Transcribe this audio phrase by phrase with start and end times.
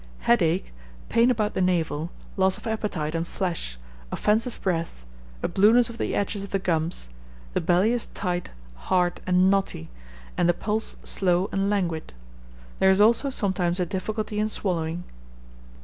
[0.21, 0.73] Headache,
[1.09, 3.77] pain about the navel, loss of appetite and flesh,
[4.11, 5.05] offensive breath,
[5.43, 7.09] a blueness of the edges of the gums;
[7.53, 8.49] the belly is tight,
[8.89, 9.91] hard, and knotty,
[10.37, 12.13] and the pulse slow and languid.
[12.79, 15.03] There is also sometimes a difficulty in swallowing.